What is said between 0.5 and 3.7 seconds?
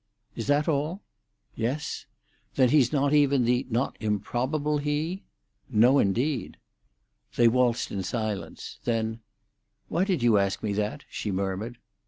all?" "Yes." "Then he's not even the